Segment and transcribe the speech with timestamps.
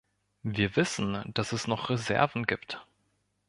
[0.41, 2.83] Wir wissen, dass es noch Reserven gibt.